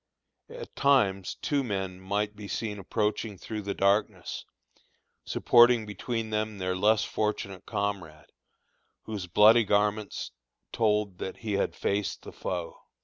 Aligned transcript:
At 0.49 0.75
times 0.75 1.35
two 1.43 1.63
men 1.63 1.99
might 1.99 2.35
be 2.35 2.47
seen 2.47 2.79
approaching 2.79 3.37
through 3.37 3.61
the 3.61 3.75
darkness, 3.75 4.45
supporting 5.25 5.85
between 5.85 6.31
them 6.31 6.57
their 6.57 6.75
less 6.75 7.03
fortunate 7.03 7.67
comrade, 7.67 8.31
whose 9.03 9.27
bloody 9.27 9.63
garments 9.63 10.31
told 10.71 11.19
that 11.19 11.37
he 11.37 11.53
had 11.53 11.75
faced 11.75 12.23
the 12.23 12.33
foe. 12.33 12.79